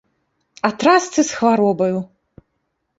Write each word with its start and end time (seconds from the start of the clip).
А 0.69 0.71
трасцы 0.85 1.27
з 1.29 1.29
хваробаю! 1.37 1.97